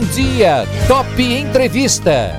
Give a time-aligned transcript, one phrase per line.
[0.00, 2.32] Bom dia, Top Entrevista.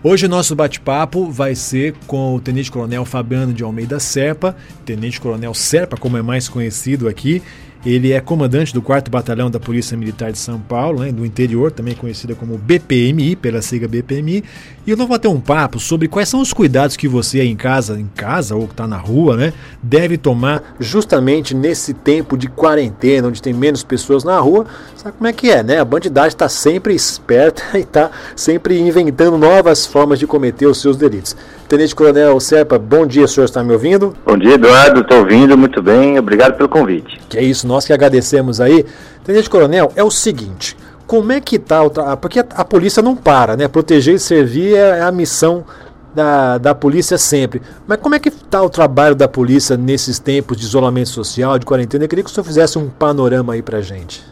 [0.00, 4.54] Hoje nosso bate-papo vai ser com o Tenente Coronel Fabiano de Almeida Serpa,
[4.86, 7.42] Tenente Coronel Serpa, como é mais conhecido aqui,
[7.84, 11.72] ele é comandante do 4 Batalhão da Polícia Militar de São Paulo, né, do interior,
[11.72, 14.44] também conhecida como BPMI, pela sigla BPMI.
[14.86, 17.56] E eu vou bater um papo sobre quais são os cuidados que você aí em
[17.56, 22.48] casa, em casa ou que está na rua, né, deve tomar justamente nesse tempo de
[22.48, 24.66] quarentena, onde tem menos pessoas na rua.
[24.96, 25.80] Sabe como é que é, né?
[25.80, 30.96] A bandidagem está sempre esperta e está sempre inventando novas formas de cometer os seus
[30.96, 31.34] delitos.
[31.70, 34.12] Tenente Coronel Serpa, bom dia, o senhor está me ouvindo?
[34.26, 37.20] Bom dia, Eduardo, estou ouvindo muito bem, obrigado pelo convite.
[37.28, 38.84] Que é isso, nós que agradecemos aí.
[39.22, 43.68] Tenente Coronel, é o seguinte, como é que tá porque a, polícia não para, né?
[43.68, 45.64] Proteger e servir é a missão
[46.12, 47.62] da, da polícia sempre.
[47.86, 51.64] Mas como é que está o trabalho da polícia nesses tempos de isolamento social, de
[51.64, 52.02] quarentena?
[52.02, 54.24] Eu queria que o senhor fizesse um panorama aí pra gente.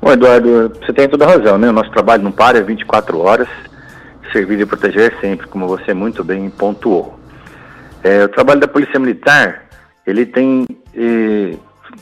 [0.00, 1.68] Bom, Eduardo, você tem toda a razão, né?
[1.68, 3.48] O nosso trabalho não para, é 24 horas
[4.34, 7.18] servir e proteger sempre, como você muito bem pontuou.
[8.02, 9.66] É, o trabalho da Polícia Militar,
[10.04, 11.56] ele tem eh,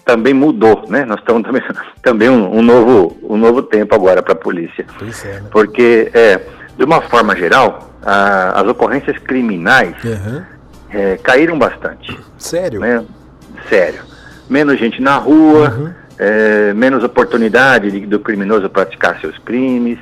[0.05, 1.05] também mudou, né?
[1.05, 1.63] Nós estamos também,
[2.03, 4.87] também um, um novo, um novo tempo agora para a polícia.
[5.01, 5.49] É, né?
[5.51, 6.41] Porque, é,
[6.77, 10.43] de uma forma geral, a, as ocorrências criminais uhum.
[10.91, 12.19] é, caíram bastante.
[12.39, 12.81] Sério?
[12.81, 13.05] Né?
[13.69, 14.01] Sério.
[14.49, 15.93] Menos gente na rua, uhum.
[16.19, 19.99] é, menos oportunidade do criminoso praticar seus crimes.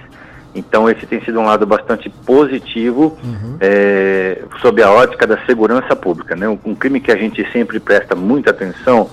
[0.55, 3.56] Então esse tem sido um lado bastante positivo uhum.
[3.61, 6.34] é, sob a ótica da segurança pública.
[6.34, 6.48] Né?
[6.48, 9.09] Um, um, crime que a gente sempre presta muita atenção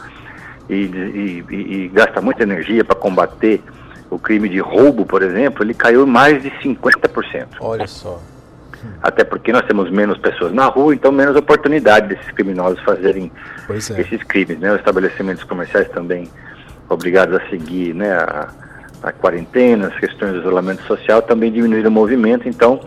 [0.67, 3.61] e, e, e, e gasta muita energia para combater
[4.09, 7.47] o crime de roubo, por exemplo, ele caiu mais de 50%.
[7.59, 8.21] Olha só.
[9.01, 13.31] Até porque nós temos menos pessoas na rua, então menos oportunidade desses criminosos fazerem
[13.69, 14.01] é.
[14.01, 14.59] esses crimes.
[14.59, 14.71] Né?
[14.71, 16.29] Os estabelecimentos comerciais também
[16.89, 18.49] obrigados a seguir né, a,
[19.01, 22.79] a quarentena, as questões do isolamento social também diminuíram o movimento, então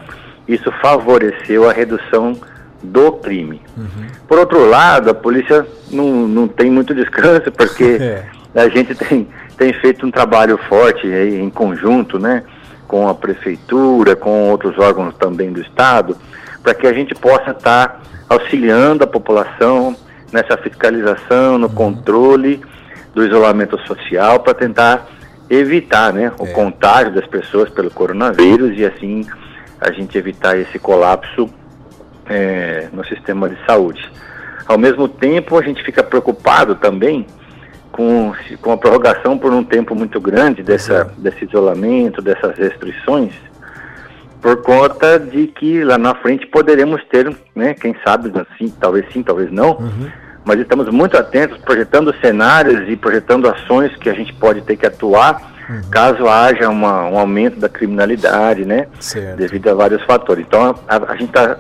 [0.47, 2.37] isso favoreceu a redução
[2.83, 3.61] do crime.
[3.77, 4.07] Uhum.
[4.27, 8.25] Por outro lado, a polícia não, não tem muito descanso, porque é.
[8.55, 12.43] a gente tem, tem feito um trabalho forte aí, em conjunto, né,
[12.89, 16.17] com a prefeitura, com outros órgãos também do Estado,
[16.63, 19.95] para que a gente possa estar tá auxiliando a população
[20.33, 21.75] nessa fiscalização, no uhum.
[21.75, 22.61] controle
[23.15, 25.09] do isolamento social, para tentar
[25.51, 26.53] evitar né, o é.
[26.53, 29.27] contágio das pessoas pelo coronavírus e assim
[29.81, 31.51] a gente evitar esse colapso
[32.27, 34.09] é, no sistema de saúde.
[34.67, 37.27] Ao mesmo tempo, a gente fica preocupado também
[37.91, 43.33] com, com a prorrogação por um tempo muito grande dessa, desse isolamento, dessas restrições,
[44.41, 49.23] por conta de que lá na frente poderemos ter, né, quem sabe, assim, talvez sim,
[49.23, 50.09] talvez não, uhum.
[50.45, 54.87] Mas estamos muito atentos, projetando cenários e projetando ações que a gente pode ter que
[54.87, 55.83] atuar uhum.
[55.91, 59.37] caso haja uma, um aumento da criminalidade, né, certo.
[59.37, 60.45] devido a vários fatores.
[60.47, 61.57] Então, a, a gente está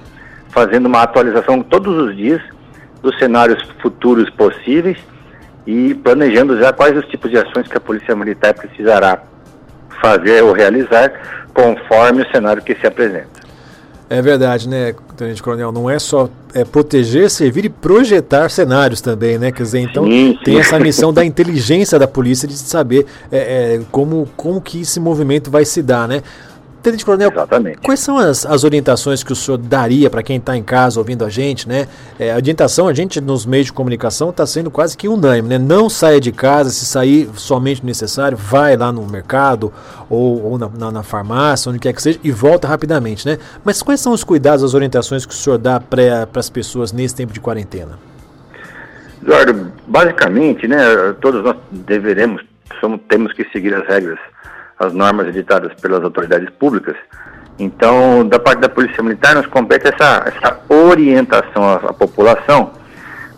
[0.49, 2.43] fazendo uma atualização todos os dias
[3.03, 4.99] dos cenários futuros possíveis
[5.67, 9.23] e planejando já quais os tipos de ações que a Polícia Militar precisará
[10.01, 11.12] fazer ou realizar
[11.55, 13.41] conforme o cenário que se apresenta.
[14.09, 15.71] É verdade, né, Tenente Coronel?
[15.71, 19.53] Não é só é, proteger, servir e projetar cenários também, né?
[19.53, 20.38] Quer dizer, então sim, sim.
[20.44, 24.99] tem essa missão da inteligência da polícia de saber é, é, como, como que esse
[24.99, 26.22] movimento vai se dar, né?
[26.83, 27.79] Tenente Coronel, Exatamente.
[27.79, 31.25] quais são as, as orientações que o senhor daria para quem está em casa ouvindo
[31.25, 31.87] a gente, né?
[32.19, 35.59] É, a orientação, a gente nos meios de comunicação está sendo quase que unânime, né?
[35.59, 39.71] Não saia de casa, se sair somente necessário, vai lá no mercado
[40.09, 43.39] ou, ou na, na, na, farmácia, onde quer que seja, e volta rapidamente, né?
[43.62, 47.15] Mas quais são os cuidados, as orientações que o senhor dá para as pessoas nesse
[47.15, 47.99] tempo de quarentena?
[49.23, 50.79] Eduardo, basicamente, né,
[51.21, 52.43] todos nós deveremos,
[52.81, 54.19] somos, temos que seguir as regras
[54.81, 56.97] as normas editadas pelas autoridades públicas.
[57.59, 62.73] Então, da parte da Polícia Militar, nos compete essa, essa orientação à, à população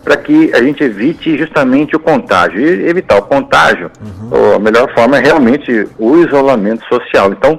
[0.05, 2.61] para que a gente evite justamente o contágio.
[2.61, 4.55] E evitar o contágio, uhum.
[4.55, 7.33] a melhor forma é realmente o isolamento social.
[7.33, 7.59] Então,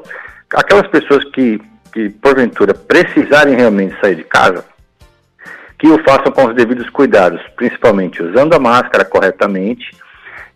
[0.54, 4.64] aquelas pessoas que, que porventura precisarem realmente sair de casa,
[5.78, 9.92] que o façam com os devidos cuidados, principalmente usando a máscara corretamente,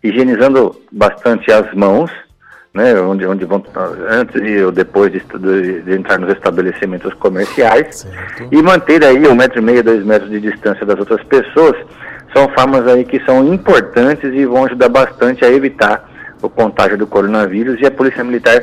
[0.02, 2.10] higienizando bastante as mãos
[2.74, 3.62] né, onde, onde vão
[4.08, 8.48] antes e ou depois de, de, de entrar nos estabelecimentos comerciais certo.
[8.52, 11.76] e manter aí um metro e meio, dois metros de distância das outras pessoas
[12.34, 16.08] são formas aí que são importantes e vão ajudar bastante a evitar
[16.42, 18.62] o contágio do coronavírus e a polícia militar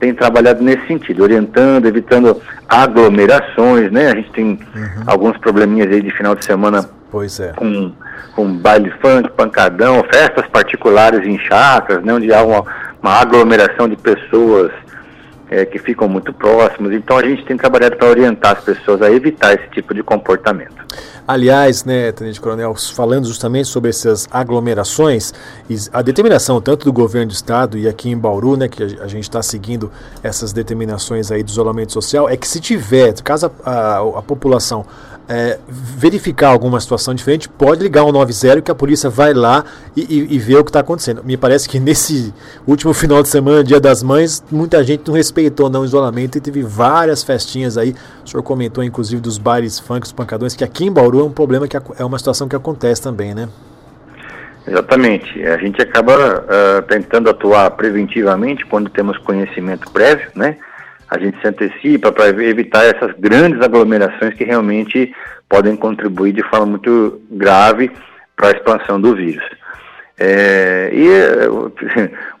[0.00, 4.10] tem trabalhado nesse sentido, orientando, evitando aglomerações, né?
[4.10, 5.02] A gente tem uhum.
[5.06, 7.52] alguns probleminhas aí de final de semana Pois é.
[7.52, 7.92] Com,
[8.34, 12.64] com baile funk, pancadão, festas particulares em chácaras, né, onde há uma,
[13.02, 14.70] uma aglomeração de pessoas
[15.50, 16.92] é, que ficam muito próximas.
[16.94, 20.82] Então a gente tem trabalhado para orientar as pessoas a evitar esse tipo de comportamento.
[21.26, 25.32] Aliás, né, Tenente Coronel, falando justamente sobre essas aglomerações,
[25.92, 29.24] a determinação tanto do governo do estado e aqui em Bauru, né, que a gente
[29.24, 29.90] está seguindo
[30.22, 34.84] essas determinações aí do isolamento social, é que se tiver, caso a, a, a população
[35.28, 39.64] é, verificar alguma situação diferente, pode ligar o 90 que a polícia vai lá
[39.96, 41.22] e, e, e vê o que está acontecendo.
[41.24, 42.32] Me parece que nesse
[42.66, 46.40] último final de semana, Dia das Mães, muita gente não respeitou não, o isolamento e
[46.40, 47.94] teve várias festinhas aí.
[48.24, 51.32] O senhor comentou, inclusive, dos bailes funk, os pancadões, que aqui em Bauru é um
[51.32, 53.48] problema, que é uma situação que acontece também, né?
[54.66, 55.42] Exatamente.
[55.44, 60.56] A gente acaba uh, tentando atuar preventivamente quando temos conhecimento prévio, né?
[61.12, 65.14] A gente se antecipa para evitar essas grandes aglomerações que realmente
[65.46, 67.90] podem contribuir de forma muito grave
[68.34, 69.44] para a expansão do vírus.
[70.18, 71.08] É, e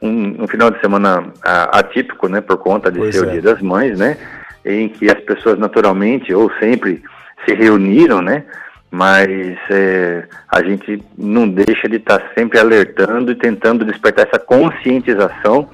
[0.00, 3.28] um, um, final de semana atípico, né, por conta de pois ser é.
[3.28, 4.16] o Dia das Mães, né,
[4.64, 7.02] em que as pessoas naturalmente ou sempre
[7.46, 8.44] se reuniram, né,
[8.90, 15.68] mas é, a gente não deixa de estar sempre alertando e tentando despertar essa conscientização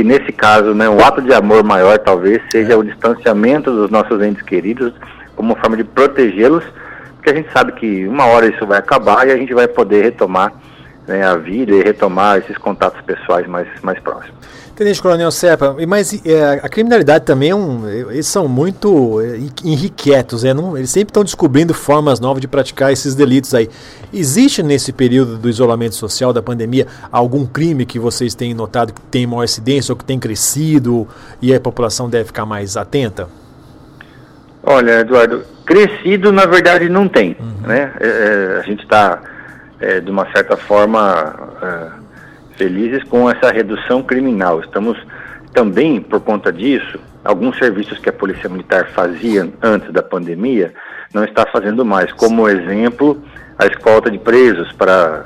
[0.00, 4.22] que nesse caso, né, o ato de amor maior talvez seja o distanciamento dos nossos
[4.22, 4.94] entes queridos
[5.36, 6.64] como forma de protegê-los,
[7.16, 10.02] porque a gente sabe que uma hora isso vai acabar e a gente vai poder
[10.02, 10.54] retomar
[11.06, 14.34] né, a vida e retomar esses contatos pessoais mais, mais próximos.
[14.80, 19.20] Tenente Coronel Serpa, mas é, a criminalidade também é um, eles são muito
[19.62, 23.68] irrequietos, é, não, eles sempre estão descobrindo formas novas de praticar esses delitos aí.
[24.10, 29.02] Existe nesse período do isolamento social, da pandemia, algum crime que vocês têm notado que
[29.02, 31.06] tem maior incidência ou que tem crescido
[31.42, 33.28] e a população deve ficar mais atenta?
[34.62, 37.68] Olha, Eduardo, crescido na verdade não tem, uhum.
[37.68, 37.92] né?
[38.00, 39.20] É, é a gente está,
[39.78, 42.00] é, de uma certa forma é,
[42.60, 44.60] felizes com essa redução criminal.
[44.60, 44.98] Estamos
[45.54, 50.74] também, por conta disso, alguns serviços que a Polícia Militar fazia antes da pandemia
[51.14, 52.12] não está fazendo mais.
[52.12, 53.18] Como exemplo,
[53.58, 55.24] a escolta de presos para,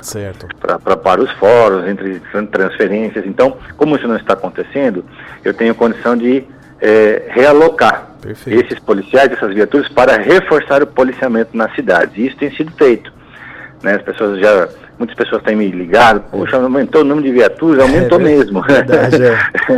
[0.81, 2.21] para, para, os fóruns, entre
[2.51, 3.25] transferências.
[3.25, 5.03] Então, como isso não está acontecendo,
[5.43, 6.41] eu tenho condição de
[6.79, 8.65] é, realocar Perfeito.
[8.65, 12.17] esses policiais, essas viaturas, para reforçar o policiamento nas cidades.
[12.17, 13.13] E isso tem sido feito.
[13.83, 13.95] Né?
[13.95, 14.67] As pessoas já
[14.97, 18.61] muitas pessoas têm me ligado, poxa, aumentou o número de viaturas, aumentou é, mesmo.
[18.61, 19.37] Verdade, é.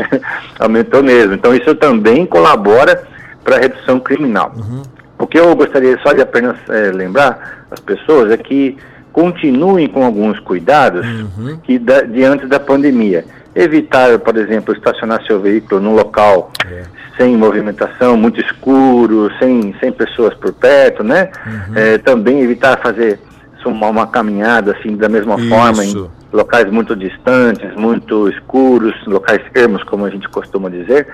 [0.59, 1.33] aumentou mesmo.
[1.33, 3.03] Então isso também colabora
[3.43, 4.53] para a redução criminal.
[4.55, 4.83] Uhum.
[5.17, 8.77] O que eu gostaria só de apenas é, lembrar as pessoas é que
[9.11, 11.57] continuem com alguns cuidados uhum.
[11.63, 13.25] que da, diante da pandemia.
[13.55, 16.83] Evitar, por exemplo, estacionar seu veículo num local é.
[17.17, 21.31] sem movimentação, muito escuro, sem, sem pessoas por perto, né?
[21.43, 21.73] Uhum.
[21.75, 23.19] É, também evitar fazer
[23.65, 25.49] uma, uma caminhada assim da mesma Isso.
[25.49, 31.07] forma em locais muito distantes, muito escuros, locais ermos, como a gente costuma dizer,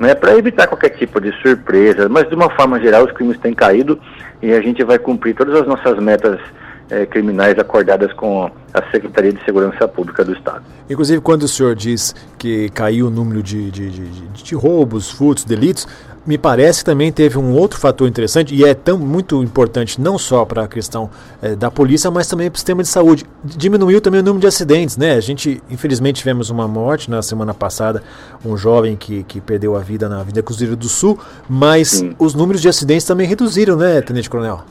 [0.00, 2.08] né, para evitar qualquer tipo de surpresa.
[2.08, 3.98] Mas de uma forma geral, os crimes têm caído
[4.42, 6.40] e a gente vai cumprir todas as nossas metas
[6.90, 10.62] é, criminais acordadas com a Secretaria de Segurança Pública do Estado.
[10.88, 14.10] Inclusive, quando o senhor diz que caiu o número de, de, de,
[14.42, 15.86] de roubos, furtos, delitos,
[16.26, 20.16] me parece que também teve um outro fator interessante e é tão muito importante não
[20.16, 21.10] só para a questão
[21.42, 23.26] é, da polícia, mas também para o sistema de saúde.
[23.44, 25.14] Diminuiu também o número de acidentes, né?
[25.14, 28.02] A gente, infelizmente, tivemos uma morte na semana passada,
[28.44, 32.14] um jovem que, que perdeu a vida na Avenida Cruzeiro do Sul, mas Sim.
[32.18, 34.62] os números de acidentes também reduziram, né, Tenente Coronel?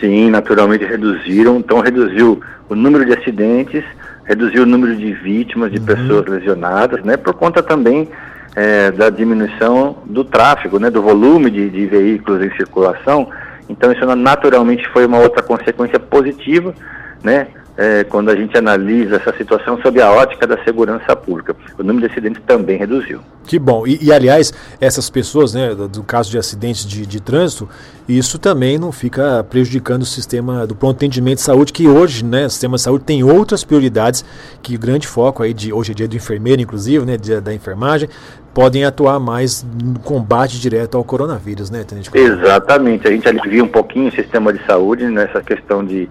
[0.00, 1.58] Sim, naturalmente reduziram.
[1.58, 3.84] Então reduziu o número de acidentes,
[4.24, 5.84] reduziu o número de vítimas, de uhum.
[5.84, 7.16] pessoas lesionadas, né?
[7.16, 8.08] Por conta também
[8.54, 13.28] é, da diminuição do tráfego, né, do volume de, de, veículos em circulação.
[13.68, 16.74] Então isso naturalmente foi uma outra consequência positiva,
[17.22, 21.56] né, é, quando a gente analisa essa situação sob a ótica da segurança pública.
[21.78, 23.20] O número de acidentes também reduziu.
[23.46, 23.86] Que bom.
[23.86, 27.68] E, e aliás, essas pessoas, né, do, do caso de acidentes de, de, trânsito,
[28.08, 32.46] isso também não fica prejudicando o sistema do pronto atendimento de saúde, que hoje, né,
[32.46, 34.24] o sistema de saúde tem outras prioridades,
[34.62, 38.08] que grande foco aí de hoje é dia do enfermeiro, inclusive, né, dia da enfermagem,
[38.52, 42.10] podem atuar mais no combate direto ao coronavírus, né, Tenente?
[42.12, 43.08] Exatamente.
[43.08, 46.08] A gente alivia um pouquinho o sistema de saúde nessa questão de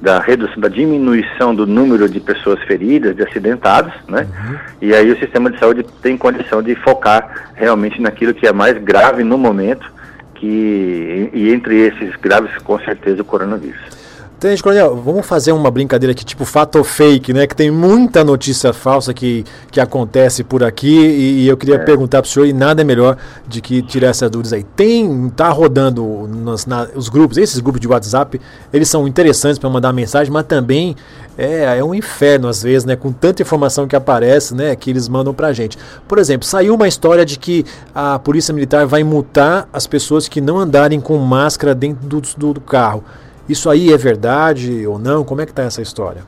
[0.00, 4.26] da redução, da diminuição do número de pessoas feridas, de acidentados, né?
[4.28, 4.56] Uhum.
[4.82, 8.76] E aí o sistema de saúde tem condição de focar realmente naquilo que é mais
[8.78, 9.90] grave no momento,
[10.34, 14.03] que e entre esses graves com certeza o coronavírus.
[14.44, 17.46] Tenente Coronel, vamos fazer uma brincadeira aqui, tipo fato ou fake, né?
[17.46, 21.78] Que tem muita notícia falsa que, que acontece por aqui e, e eu queria é.
[21.78, 23.16] perguntar para o senhor, e nada é melhor
[23.48, 24.62] de que tirar essas dúvidas aí.
[24.62, 28.38] Tem, tá rodando nos, na, os grupos, esses grupos de WhatsApp,
[28.70, 30.94] eles são interessantes para mandar mensagem, mas também
[31.38, 32.96] é, é um inferno às vezes, né?
[32.96, 34.76] Com tanta informação que aparece, né?
[34.76, 35.78] Que eles mandam pra gente.
[36.06, 40.42] Por exemplo, saiu uma história de que a Polícia Militar vai multar as pessoas que
[40.42, 43.02] não andarem com máscara dentro do, do, do carro.
[43.48, 45.24] Isso aí é verdade ou não?
[45.24, 46.22] Como é que está essa história?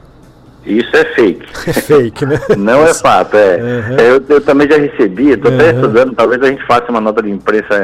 [0.66, 1.46] Isso é fake.
[1.68, 2.40] É fake, né?
[2.56, 3.56] Não é fato, é.
[3.56, 3.96] Uhum.
[3.98, 5.58] Eu, eu, também já recebi, estou uhum.
[5.58, 7.74] até estudando, talvez a gente faça uma nota de imprensa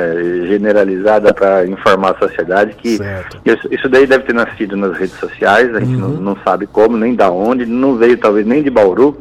[0.46, 2.98] generalizada para informar a sociedade que
[3.44, 6.08] isso, isso, daí deve ter nascido nas redes sociais, a gente uhum.
[6.08, 9.16] não, não, sabe como, nem da onde, não veio talvez nem de Bauru,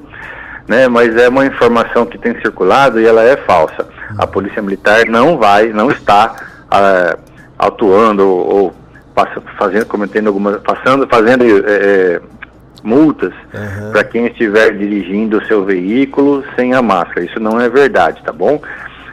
[0.67, 0.87] né?
[0.87, 3.87] Mas é uma informação que tem circulado e ela é falsa.
[4.17, 4.31] A uhum.
[4.31, 7.19] Polícia Militar não vai, não está uh,
[7.57, 8.80] atuando ou, ou
[9.57, 12.21] fazendo, cometendo algumas, passando, fazendo é, é,
[12.83, 13.91] multas uhum.
[13.91, 17.25] para quem estiver dirigindo o seu veículo sem a máscara.
[17.25, 18.61] Isso não é verdade, tá bom?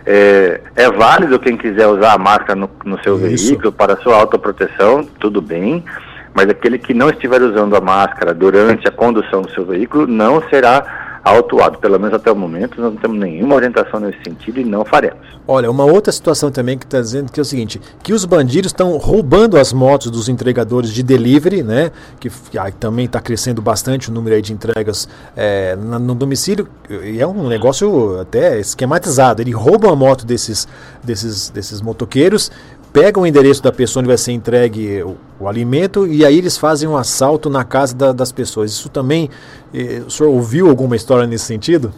[0.06, 3.48] É, é válido quem quiser usar a máscara no, no seu Isso.
[3.48, 5.84] veículo para sua autoproteção, tudo bem,
[6.32, 10.42] mas aquele que não estiver usando a máscara durante a condução do seu veículo não
[10.48, 11.78] será autuado.
[11.78, 15.27] Pelo menos até o momento, nós não temos nenhuma orientação nesse sentido e não faremos.
[15.50, 18.70] Olha, uma outra situação também que está dizendo que é o seguinte, que os bandidos
[18.70, 21.90] estão roubando as motos dos entregadores de delivery, né?
[22.20, 22.30] Que,
[22.78, 26.68] também está crescendo bastante o número de entregas é, no domicílio.
[26.90, 29.40] E é um negócio até esquematizado.
[29.40, 30.68] Ele rouba a moto desses,
[31.02, 32.50] desses, desses motoqueiros,
[32.92, 36.58] pegam o endereço da pessoa onde vai ser entregue o, o alimento e aí eles
[36.58, 38.70] fazem um assalto na casa da, das pessoas.
[38.70, 39.30] Isso também,
[39.72, 41.90] eh, o senhor ouviu alguma história nesse sentido?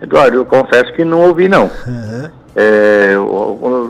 [0.00, 1.64] Eduardo, eu confesso que não ouvi não.
[1.86, 2.30] Uhum.
[2.54, 3.22] É, o,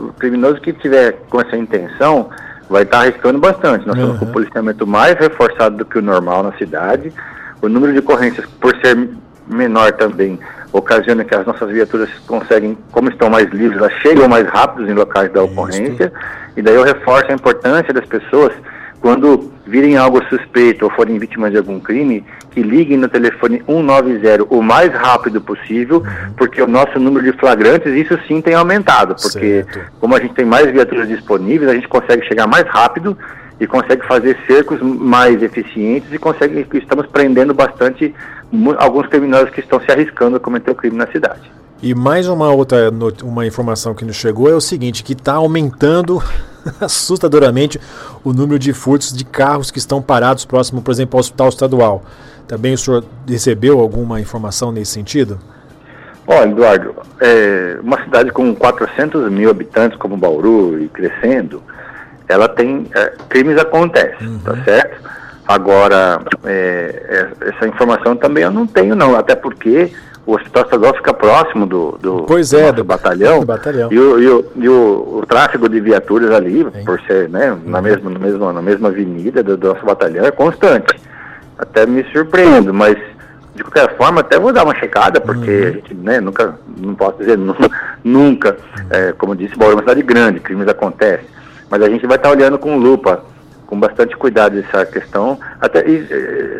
[0.09, 2.29] o, criminoso que tiver com essa intenção
[2.69, 3.87] vai estar arriscando bastante.
[3.87, 7.13] Nós estamos com o policiamento mais reforçado do que o normal na cidade.
[7.61, 9.09] O número de ocorrências, por ser
[9.47, 10.39] menor também,
[10.71, 14.93] ocasiona que as nossas viaturas conseguem, como estão mais livres, elas chegam mais rápidos em
[14.93, 16.11] locais da ocorrência,
[16.55, 18.53] e daí eu reforço a importância das pessoas,
[19.01, 24.45] quando virem algo suspeito ou forem vítimas de algum crime, que liguem no telefone 190
[24.49, 26.33] o mais rápido possível, uhum.
[26.35, 29.91] porque o nosso número de flagrantes, isso sim tem aumentado, porque certo.
[29.99, 33.17] como a gente tem mais viaturas disponíveis, a gente consegue chegar mais rápido
[33.59, 38.13] e consegue fazer cercos mais eficientes e consegue estamos prendendo bastante
[38.77, 41.51] alguns criminosos que estão se arriscando a cometer o crime na cidade.
[41.81, 42.91] E mais uma outra
[43.23, 46.21] uma informação que nos chegou é o seguinte, que está aumentando
[46.81, 47.79] assustadoramente
[48.23, 52.03] o número de furtos de carros que estão parados próximo, por exemplo, ao hospital estadual.
[52.47, 55.39] Também o senhor recebeu alguma informação nesse sentido?
[56.25, 61.61] Olha, Eduardo, é, uma cidade com 400 mil habitantes como Bauru e crescendo,
[62.27, 64.39] ela tem é, crimes acontecem, uhum.
[64.39, 65.01] tá certo?
[65.47, 69.93] Agora, é, é, essa informação também eu não tenho não, até porque
[70.27, 73.89] o hospital estadual fica próximo do, do, pois é, do, do batalhão, do batalhão.
[73.89, 77.61] E, o, e, o, e o, o, tráfego de viaturas ali, por ser né, uhum.
[77.65, 80.99] na, mesma, na, mesma, na mesma avenida do, do nosso batalhão, é constante.
[81.57, 82.97] Até me surpreendo, mas
[83.55, 85.67] de qualquer forma, até vou dar uma checada, porque uhum.
[85.67, 87.69] a gente né, nunca, não posso dizer nunca,
[88.03, 88.85] nunca uhum.
[88.89, 91.25] é, como disse, Bauru é uma cidade grande, crimes acontecem.
[91.69, 93.23] Mas a gente vai estar olhando com lupa,
[93.67, 96.07] com bastante cuidado essa questão, até, e,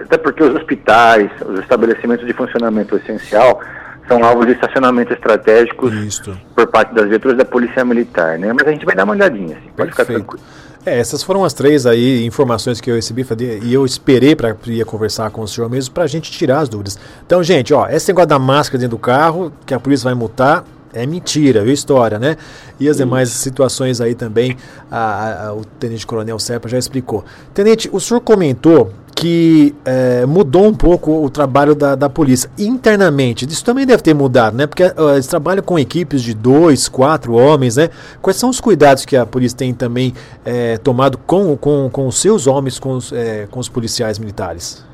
[0.04, 3.60] até porque os hospitais, os estabelecimentos de funcionamento essencial
[4.08, 6.38] são alvos de estacionamento estratégicos Isso.
[6.56, 8.54] por parte das viaturas da Polícia Militar, né?
[8.54, 10.44] Mas a gente vai dar uma olhadinha, assim, pode ficar tranquilo.
[10.86, 13.26] É, essas foram as três aí informações que eu recebi
[13.62, 16.70] e eu esperei para ir conversar com o senhor mesmo para a gente tirar as
[16.70, 16.98] dúvidas.
[17.26, 20.64] Então, gente, ó, esse negócio da máscara dentro do carro, que a polícia vai multar,
[20.94, 22.38] é mentira, viu história, né?
[22.80, 24.58] E as demais situações aí também,
[24.90, 27.24] a, a, o Tenente Coronel Serpa já explicou.
[27.54, 33.46] Tenente, o senhor comentou que é, mudou um pouco o trabalho da, da polícia internamente.
[33.46, 34.68] Isso também deve ter mudado, né?
[34.68, 37.90] Porque uh, eles trabalham com equipes de dois, quatro homens, né?
[38.22, 40.14] Quais são os cuidados que a polícia tem também
[40.46, 44.86] é, tomado com, com, com os seus homens, com os, é, com os policiais militares?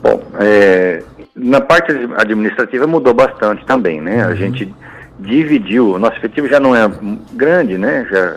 [0.00, 0.22] Bom,
[1.34, 4.24] na parte administrativa mudou bastante também, né?
[4.24, 4.32] Uhum.
[4.32, 4.72] A gente
[5.18, 6.90] dividiu, o nosso efetivo já não é
[7.32, 8.06] grande, né?
[8.10, 8.36] Já,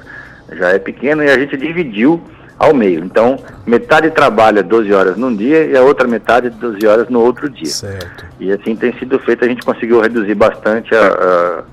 [0.56, 2.22] já é pequeno e a gente dividiu
[2.58, 3.04] ao meio.
[3.04, 7.50] Então, metade trabalha 12 horas num dia e a outra metade 12 horas no outro
[7.50, 7.68] dia.
[7.68, 8.26] Certo.
[8.40, 11.64] E assim tem sido feito, a gente conseguiu reduzir bastante a, a,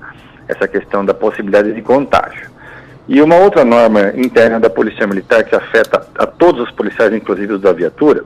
[0.47, 2.49] essa questão da possibilidade de contágio.
[3.07, 7.53] E uma outra norma interna da Polícia Militar que afeta a todos os policiais, inclusive
[7.53, 8.23] os da viatura,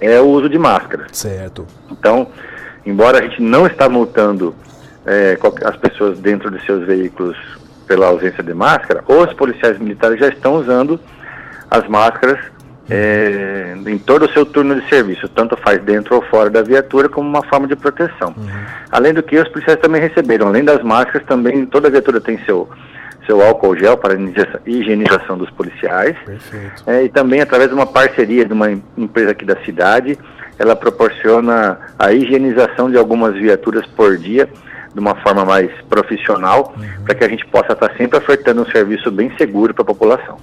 [0.00, 1.06] é o uso de máscara.
[1.12, 1.66] Certo.
[1.90, 2.28] Então,
[2.86, 4.54] embora a gente não está multando
[5.06, 7.36] é, as pessoas dentro de seus veículos
[7.86, 10.98] pela ausência de máscara, os policiais militares já estão usando
[11.70, 12.38] as máscaras
[12.88, 17.08] é, em todo o seu turno de serviço, tanto faz dentro ou fora da viatura,
[17.08, 18.34] como uma forma de proteção.
[18.36, 18.48] Uhum.
[18.90, 22.68] Além do que, os policiais também receberam, além das máscaras, também toda viatura tem seu
[23.26, 24.18] seu álcool gel para
[24.66, 26.14] higienização dos policiais.
[26.86, 30.18] É, e também através de uma parceria de uma empresa aqui da cidade,
[30.58, 34.46] ela proporciona a higienização de algumas viaturas por dia
[34.94, 37.04] de uma forma mais profissional, uhum.
[37.04, 40.38] para que a gente possa estar sempre ofertando um serviço bem seguro para a população.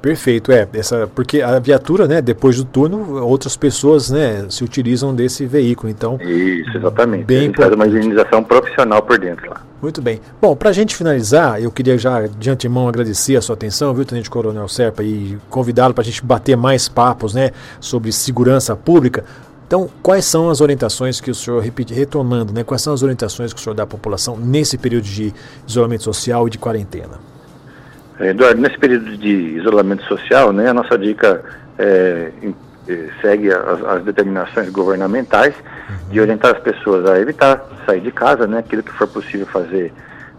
[0.00, 0.66] Perfeito, é.
[0.72, 5.90] Essa, porque a viatura, né, depois do turno, outras pessoas né, se utilizam desse veículo.
[5.90, 7.24] Então, Isso, exatamente.
[7.24, 9.60] Bem a gente faz uma higienização profissional por dentro lá.
[9.82, 10.20] Muito bem.
[10.40, 14.04] Bom, para a gente finalizar, eu queria já de antemão agradecer a sua atenção, viu,
[14.04, 19.24] Tenente Coronel Serpa, e convidá-lo para a gente bater mais papos né, sobre segurança pública.
[19.70, 23.52] Então, quais são as orientações que o senhor, repite, retomando, né, quais são as orientações
[23.52, 25.32] que o senhor dá à população nesse período de
[25.64, 27.20] isolamento social e de quarentena?
[28.18, 31.44] Eduardo, nesse período de isolamento social, né, a nossa dica
[31.78, 32.32] é,
[32.88, 35.54] é, segue as, as, determinações governamentais
[36.10, 36.24] de uhum.
[36.24, 39.92] orientar as pessoas a evitar sair de casa, né, aquilo que for possível fazer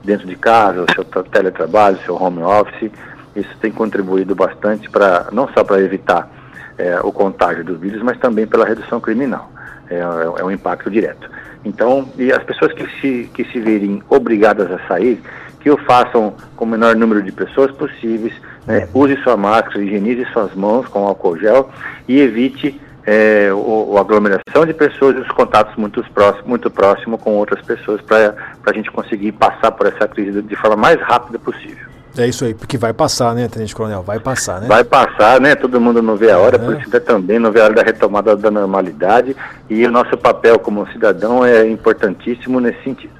[0.03, 2.91] dentro de casa, o seu teletrabalho, o seu home office.
[3.33, 6.40] Isso tem contribuído bastante para não só para evitar
[6.81, 9.51] é, o contágio do vírus, mas também pela redução criminal.
[9.89, 11.29] É, é, um impacto direto.
[11.65, 15.21] Então, e as pessoas que se, que se virem obrigadas a sair,
[15.59, 18.33] que o façam com o menor número de pessoas possíveis,
[18.65, 18.87] né?
[18.93, 21.69] use sua máscara, higienize suas mãos com álcool gel
[22.07, 27.17] e evite é, o, a aglomeração de pessoas e os contatos muito próximos muito próximo
[27.17, 28.33] com outras pessoas para
[28.65, 31.90] a gente conseguir passar por essa crise de forma mais rápida possível.
[32.17, 34.03] É isso aí, porque vai passar, né, Tenente Coronel?
[34.03, 34.67] Vai passar, né?
[34.67, 35.55] Vai passar, né?
[35.55, 36.59] Todo mundo não vê a hora, é.
[36.59, 39.35] por isso também não vê a hora da retomada da normalidade.
[39.69, 43.13] E o nosso papel como cidadão é importantíssimo nesse sentido.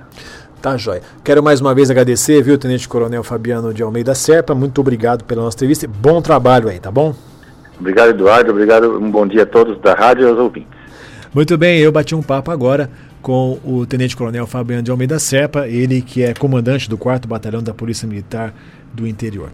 [0.61, 1.01] Tá, joia.
[1.23, 4.53] Quero mais uma vez agradecer, viu, Tenente Coronel Fabiano de Almeida Serpa.
[4.53, 5.87] Muito obrigado pela nossa entrevista.
[5.87, 7.15] Bom trabalho aí, tá bom?
[7.79, 8.51] Obrigado, Eduardo.
[8.51, 8.99] Obrigado.
[8.99, 10.81] Um bom dia a todos da rádio e aos ouvintes.
[11.33, 12.89] Muito bem, eu bati um papo agora
[13.21, 17.63] com o Tenente Coronel Fabiano de Almeida Serpa, ele que é comandante do 4 Batalhão
[17.63, 18.53] da Polícia Militar
[18.93, 19.49] do Interior.